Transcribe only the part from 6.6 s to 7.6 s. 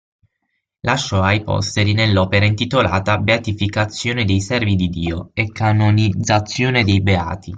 dei Beati.